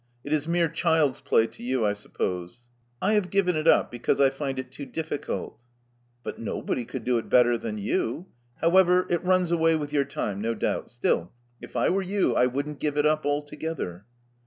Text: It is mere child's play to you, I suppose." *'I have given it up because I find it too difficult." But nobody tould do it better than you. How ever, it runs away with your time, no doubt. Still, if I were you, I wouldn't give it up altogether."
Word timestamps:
It 0.23 0.33
is 0.33 0.47
mere 0.47 0.67
child's 0.67 1.21
play 1.21 1.45
to 1.45 1.61
you, 1.61 1.85
I 1.85 1.93
suppose." 1.93 2.61
*'I 3.03 3.13
have 3.13 3.29
given 3.29 3.55
it 3.55 3.67
up 3.67 3.91
because 3.91 4.19
I 4.19 4.31
find 4.31 4.57
it 4.57 4.71
too 4.71 4.87
difficult." 4.87 5.59
But 6.23 6.39
nobody 6.39 6.85
tould 6.85 7.03
do 7.03 7.19
it 7.19 7.29
better 7.29 7.55
than 7.55 7.77
you. 7.77 8.25
How 8.61 8.75
ever, 8.77 9.05
it 9.11 9.23
runs 9.23 9.51
away 9.51 9.75
with 9.75 9.93
your 9.93 10.05
time, 10.05 10.41
no 10.41 10.55
doubt. 10.55 10.89
Still, 10.89 11.31
if 11.61 11.75
I 11.75 11.89
were 11.91 12.01
you, 12.01 12.33
I 12.35 12.47
wouldn't 12.47 12.79
give 12.79 12.97
it 12.97 13.05
up 13.05 13.27
altogether." 13.27 14.05